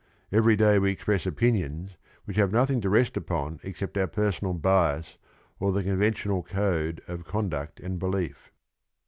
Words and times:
Every 0.31 0.55
day 0.55 0.79
we 0.79 0.89
express 0.89 1.27
opinions 1.27 1.95
which 2.25 2.35
have 2.37 2.51
nothing 2.51 2.81
to 2.81 2.89
rest 2.89 3.15
upon 3.15 3.59
except 3.61 3.99
our 3.99 4.07
personal 4.07 4.53
bias 4.55 5.19
or 5.59 5.71
the 5.71 5.83
conventional 5.83 6.41
code 6.41 7.01
of 7.07 7.23
conduct 7.23 7.79
and 7.79 7.99
belief. 7.99 8.51